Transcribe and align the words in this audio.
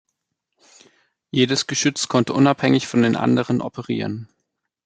Jedes 1.29 1.67
Geschütz 1.67 2.07
konnte 2.07 2.33
unabhängig 2.33 2.87
von 2.87 3.03
den 3.03 3.15
anderen 3.15 3.61
operieren. 3.61 4.29